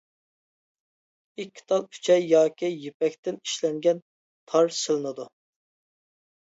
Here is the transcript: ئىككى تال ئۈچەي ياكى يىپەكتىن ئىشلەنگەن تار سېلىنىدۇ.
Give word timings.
ئىككى 1.43 1.65
تال 1.73 1.85
ئۈچەي 1.97 2.25
ياكى 2.31 2.73
يىپەكتىن 2.87 3.41
ئىشلەنگەن 3.45 4.05
تار 4.53 4.77
سېلىنىدۇ. 4.83 5.33